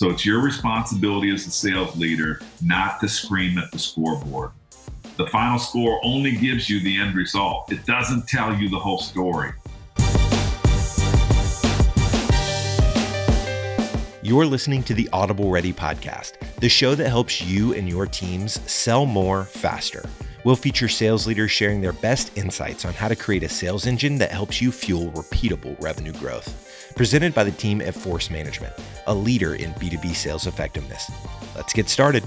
[0.00, 4.52] So it's your responsibility as a sales leader not to scream at the scoreboard.
[5.18, 8.96] The final score only gives you the end result, it doesn't tell you the whole
[8.96, 9.52] story.
[14.22, 18.58] You're listening to the Audible Ready podcast, the show that helps you and your teams
[18.72, 20.08] sell more faster.
[20.44, 24.16] We'll feature sales leaders sharing their best insights on how to create a sales engine
[24.18, 26.48] that helps you fuel repeatable revenue growth.
[26.96, 28.72] Presented by the team at Force Management,
[29.06, 31.10] a leader in B2B sales effectiveness.
[31.54, 32.24] Let's get started.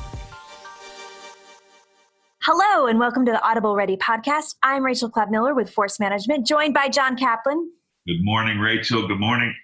[2.42, 4.56] Hello, and welcome to the Audible Ready podcast.
[4.62, 7.72] I'm Rachel Clapp Miller with Force Management, joined by John Kaplan.
[8.06, 9.08] Good morning, Rachel.
[9.08, 9.56] Good morning.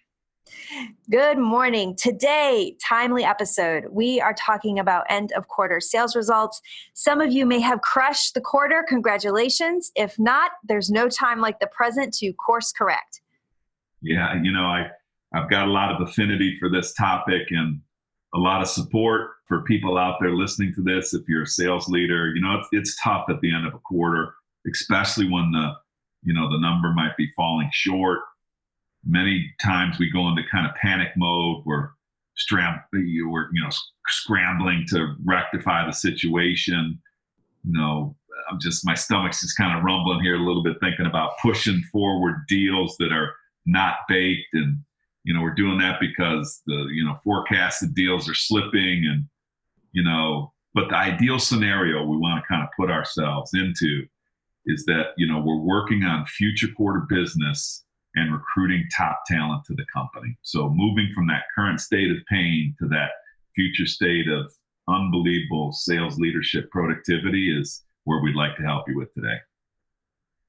[1.09, 1.95] Good morning.
[1.95, 3.85] Today, timely episode.
[3.91, 6.61] We are talking about end of quarter sales results.
[6.93, 8.85] Some of you may have crushed the quarter.
[8.87, 9.91] Congratulations.
[9.95, 13.21] If not, there's no time like the present to course correct.
[14.01, 14.87] Yeah, you know, I
[15.33, 17.81] I've got a lot of affinity for this topic and
[18.33, 21.13] a lot of support for people out there listening to this.
[21.13, 23.79] If you're a sales leader, you know, it's, it's tough at the end of a
[23.79, 24.33] quarter,
[24.71, 25.73] especially when the
[26.23, 28.19] you know the number might be falling short
[29.05, 31.63] many times we go into kind of panic mode.
[31.65, 31.89] We're
[32.37, 33.69] stram- we're you know
[34.07, 36.99] scrambling to rectify the situation.
[37.63, 38.15] You know,
[38.49, 41.81] I'm just my stomach's just kind of rumbling here a little bit, thinking about pushing
[41.91, 43.33] forward deals that are
[43.65, 44.77] not baked, and
[45.23, 49.25] you know we're doing that because the you know forecasted deals are slipping, and
[49.91, 50.53] you know.
[50.75, 54.05] But the ideal scenario we want to kind of put ourselves into
[54.67, 59.73] is that you know we're working on future quarter business and recruiting top talent to
[59.73, 60.37] the company.
[60.41, 63.09] So moving from that current state of pain to that
[63.55, 64.51] future state of
[64.87, 69.37] unbelievable sales leadership productivity is where we'd like to help you with today.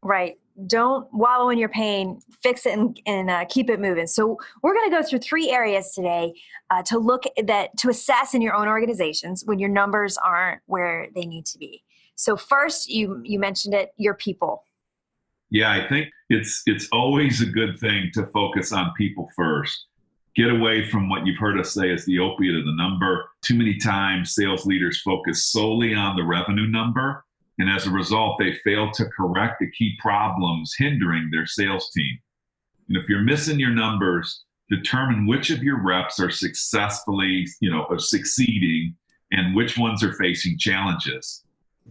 [0.02, 0.39] Right.
[0.67, 2.20] Don't wallow in your pain.
[2.42, 4.06] Fix it and, and uh, keep it moving.
[4.06, 6.33] So we're going to go through three areas today
[6.70, 11.08] uh, to look that to assess in your own organizations when your numbers aren't where
[11.14, 11.83] they need to be.
[12.14, 14.64] So first, you you mentioned it, your people.
[15.50, 19.86] Yeah, I think it's it's always a good thing to focus on people first.
[20.36, 23.28] Get away from what you've heard us say is the opiate of the number.
[23.42, 27.24] Too many times sales leaders focus solely on the revenue number,
[27.58, 32.16] and as a result, they fail to correct the key problems hindering their sales team.
[32.89, 37.86] And if you're missing your numbers, determine which of your reps are successfully, you know,
[37.90, 38.94] are succeeding
[39.33, 41.44] and which ones are facing challenges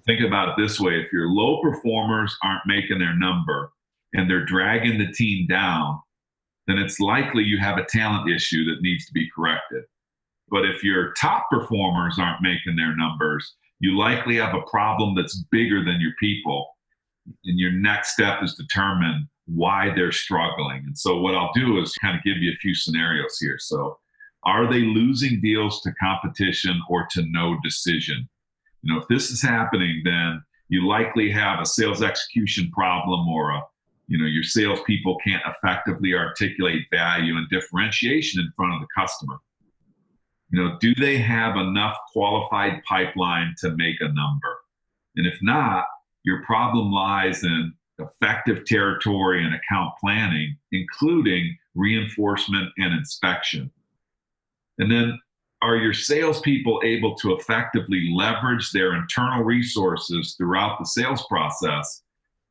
[0.05, 3.71] think about it this way if your low performers aren't making their number
[4.13, 5.99] and they're dragging the team down,
[6.67, 9.83] then it's likely you have a talent issue that needs to be corrected.
[10.49, 15.43] But if your top performers aren't making their numbers, you likely have a problem that's
[15.51, 16.67] bigger than your people.
[17.45, 20.83] And your next step is determine why they're struggling.
[20.85, 23.57] And so, what I'll do is kind of give you a few scenarios here.
[23.59, 23.97] So,
[24.43, 28.27] are they losing deals to competition or to no decision?
[28.81, 33.51] You know, if this is happening, then you likely have a sales execution problem or
[33.51, 33.61] a
[34.07, 39.37] you know your salespeople can't effectively articulate value and differentiation in front of the customer.
[40.51, 44.57] You know do they have enough qualified pipeline to make a number?
[45.15, 45.85] And if not
[46.23, 53.69] your problem lies in effective territory and account planning including reinforcement and inspection.
[54.77, 55.19] And then
[55.61, 62.03] are your salespeople able to effectively leverage their internal resources throughout the sales process,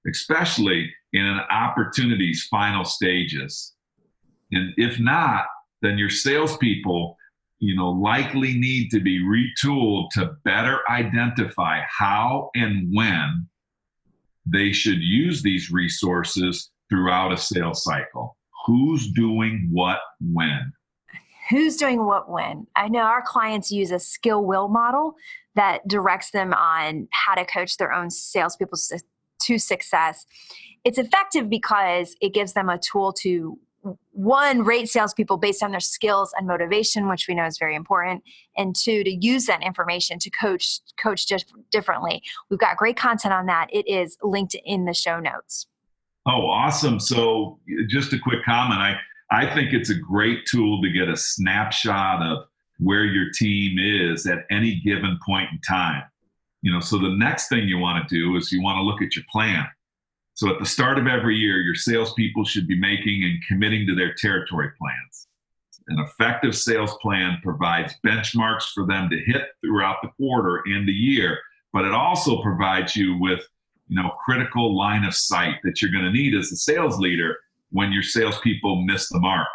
[0.06, 3.74] especially in an opportunity's final stages?
[4.52, 5.44] And if not,
[5.82, 7.16] then your salespeople,
[7.60, 13.46] you know, likely need to be retooled to better identify how and when
[14.46, 18.36] they should use these resources throughout a sales cycle.
[18.66, 20.72] Who's doing what when?
[21.50, 22.66] Who's doing what when.
[22.76, 25.16] I know our clients use a skill will model
[25.54, 28.78] that directs them on how to coach their own salespeople
[29.40, 30.26] to success.
[30.84, 33.58] It's effective because it gives them a tool to
[34.12, 38.22] one rate salespeople based on their skills and motivation, which we know is very important,
[38.56, 42.22] and two to use that information to coach coach just differently.
[42.50, 43.68] We've got great content on that.
[43.72, 45.66] It is linked in the show notes.
[46.26, 47.00] Oh, awesome!
[47.00, 47.58] So,
[47.88, 48.80] just a quick comment.
[48.80, 48.96] I
[49.30, 52.44] I think it's a great tool to get a snapshot of
[52.78, 56.04] where your team is at any given point in time.
[56.62, 59.02] You know, so the next thing you want to do is you want to look
[59.02, 59.66] at your plan.
[60.34, 63.94] So at the start of every year, your salespeople should be making and committing to
[63.94, 65.26] their territory plans.
[65.88, 70.92] An effective sales plan provides benchmarks for them to hit throughout the quarter and the
[70.92, 71.38] year,
[71.72, 73.40] but it also provides you with,
[73.88, 77.36] you know, critical line of sight that you're going to need as a sales leader
[77.70, 79.48] when your salespeople miss the mark.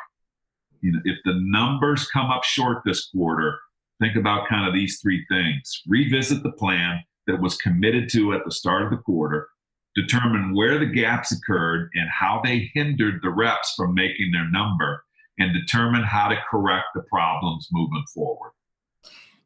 [0.81, 3.57] you know, if the numbers come up short this quarter,
[4.01, 5.81] think about kind of these three things.
[5.87, 9.47] Revisit the plan that was committed to at the start of the quarter,
[9.95, 15.03] determine where the gaps occurred and how they hindered the reps from making their number,
[15.39, 18.51] and determine how to correct the problems moving forward.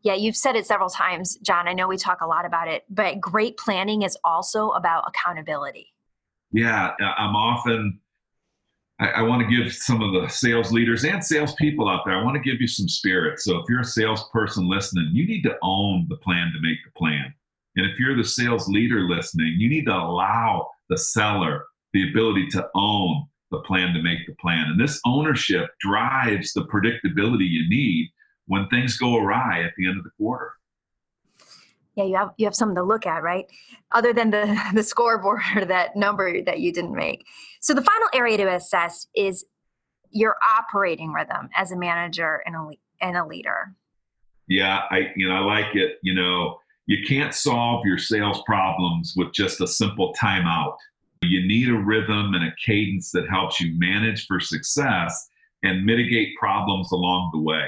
[0.01, 1.67] Yeah, you've said it several times, John.
[1.67, 5.93] I know we talk a lot about it, but great planning is also about accountability.
[6.51, 7.99] Yeah, I'm often
[8.99, 12.23] I, I want to give some of the sales leaders and salespeople out there, I
[12.23, 13.39] want to give you some spirit.
[13.39, 16.97] So if you're a salesperson listening, you need to own the plan to make the
[16.97, 17.33] plan.
[17.75, 22.47] And if you're the sales leader listening, you need to allow the seller the ability
[22.47, 24.67] to own the plan to make the plan.
[24.67, 28.09] And this ownership drives the predictability you need
[28.47, 30.51] when things go awry at the end of the quarter
[31.97, 33.45] yeah you have you have something to look at right?
[33.91, 37.25] Other than the the scoreboard or that number that you didn't make.
[37.59, 39.45] So the final area to assess is
[40.11, 42.69] your operating rhythm as a manager and a
[43.01, 43.73] and a leader.
[44.47, 49.13] Yeah i you know i like it you know you can't solve your sales problems
[49.17, 50.77] with just a simple timeout.
[51.21, 55.27] You need a rhythm and a cadence that helps you manage for success
[55.63, 57.67] and mitigate problems along the way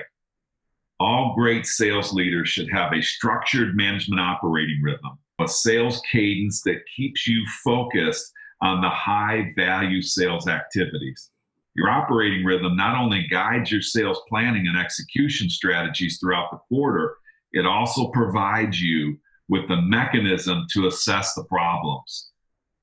[0.99, 6.81] all great sales leaders should have a structured management operating rhythm, a sales cadence that
[6.95, 8.31] keeps you focused
[8.61, 11.31] on the high value sales activities.
[11.75, 17.15] Your operating rhythm not only guides your sales planning and execution strategies throughout the quarter,
[17.53, 19.17] it also provides you
[19.47, 22.31] with the mechanism to assess the problems.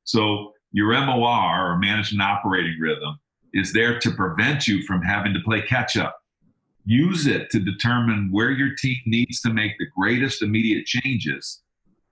[0.04, 3.19] So, your MOR or management operating rhythm
[3.54, 6.19] is there to prevent you from having to play catch up
[6.86, 11.60] use it to determine where your team needs to make the greatest immediate changes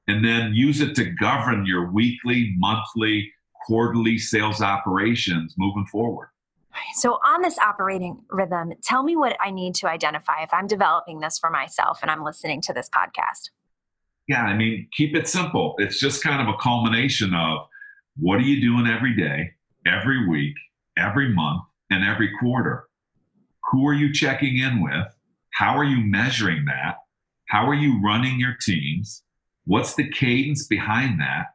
[0.09, 3.33] and then use it to govern your weekly monthly
[3.67, 6.29] quarterly sales operations moving forward.
[6.95, 11.21] So on this operating rhythm tell me what i need to identify if i'm developing
[11.21, 13.51] this for myself and i'm listening to this podcast.
[14.27, 15.77] Yeah i mean keep it simple.
[15.79, 17.69] It's just kind of a culmination of
[18.17, 19.53] what are you doing every day
[19.87, 20.55] every week
[20.99, 22.89] every month and every quarter
[23.71, 25.07] who are you checking in with?
[25.53, 26.97] How are you measuring that?
[27.49, 29.23] How are you running your teams?
[29.65, 31.47] What's the cadence behind that?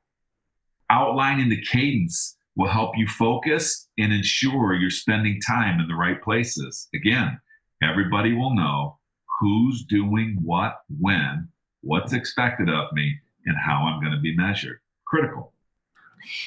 [0.89, 6.21] Outlining the cadence will help you focus and ensure you're spending time in the right
[6.21, 6.87] places.
[6.93, 7.39] Again,
[7.83, 8.97] everybody will know
[9.39, 11.47] who's doing what, when,
[11.81, 14.79] what's expected of me, and how I'm going to be measured.
[15.07, 15.53] Critical.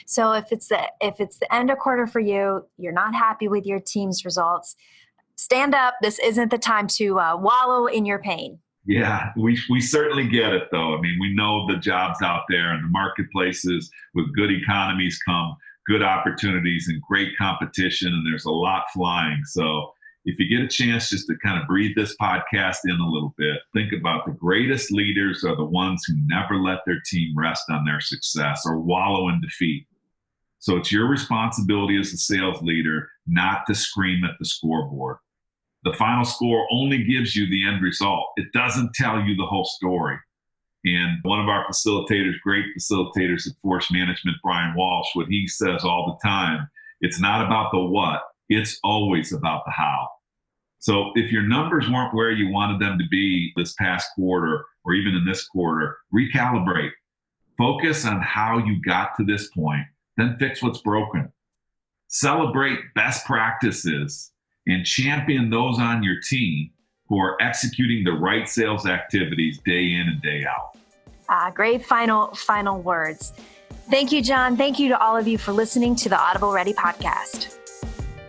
[0.05, 3.49] So if it's the if it's the end of quarter for you, you're not happy
[3.49, 4.77] with your team's results,
[5.37, 5.95] stand up.
[6.03, 8.59] This isn't the time to uh, wallow in your pain.
[8.85, 10.97] Yeah, we, we certainly get it though.
[10.97, 15.57] I mean, we know the jobs out there and the marketplaces with good economies come
[15.87, 19.43] good opportunities and great competition, and there's a lot flying.
[19.45, 19.93] So,
[20.25, 23.35] if you get a chance just to kind of breathe this podcast in a little
[23.37, 27.65] bit, think about the greatest leaders are the ones who never let their team rest
[27.71, 29.85] on their success or wallow in defeat.
[30.63, 35.19] So, it's your responsibility as a sales leader not to scream at the scoreboard
[35.85, 38.29] the final score only gives you the end result.
[38.37, 40.17] It doesn't tell you the whole story.
[40.85, 45.85] And one of our facilitators, great facilitators at Force Management, Brian Walsh, what he says
[45.85, 46.69] all the time,
[47.01, 50.09] it's not about the what, it's always about the how.
[50.79, 54.95] So if your numbers weren't where you wanted them to be this past quarter or
[54.95, 56.91] even in this quarter, recalibrate.
[57.57, 59.85] Focus on how you got to this point,
[60.17, 61.33] then fix what's broken.
[62.09, 64.33] Celebrate best practices
[64.67, 66.71] and champion those on your team
[67.09, 70.77] who are executing the right sales activities day in and day out.
[71.29, 73.33] Ah, great final final words.
[73.91, 74.57] Thank you, John.
[74.57, 77.59] Thank you to all of you for listening to the Audible Ready podcast.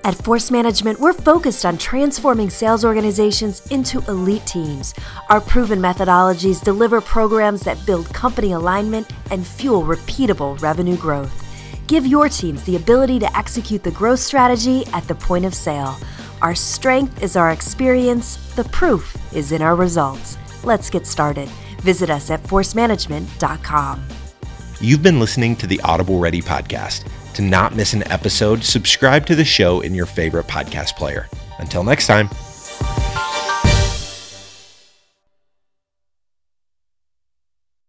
[0.05, 4.93] At Force Management, we're focused on transforming sales organizations into elite teams.
[5.29, 11.42] Our proven methodologies deliver programs that build company alignment and fuel repeatable revenue growth.
[11.87, 15.97] Give your teams the ability to execute the growth strategy at the point of sale.
[16.41, 20.37] Our strength is our experience, the proof is in our results.
[20.63, 21.49] Let's get started.
[21.81, 24.07] Visit us at forcemanagement.com.
[24.79, 27.07] You've been listening to the Audible Ready podcast.
[27.35, 31.27] To not miss an episode, subscribe to the show in your favorite podcast player.
[31.59, 32.29] Until next time.